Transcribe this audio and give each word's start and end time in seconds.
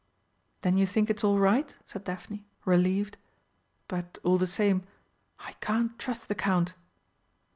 "Then 0.61 0.77
you 0.79 0.87
think 0.87 1.11
it's 1.11 1.23
all 1.23 1.37
right?" 1.37 1.77
said 1.85 2.05
Daphne, 2.05 2.43
relieved. 2.65 3.17
"But 3.87 4.17
all 4.23 4.39
the 4.39 4.47
same, 4.47 4.83
I 5.39 5.51
can't 5.61 5.99
trust 5.99 6.27
the 6.27 6.33
Count." 6.33 6.73